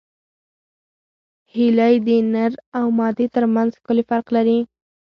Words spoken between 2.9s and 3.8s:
مادې ترمنځ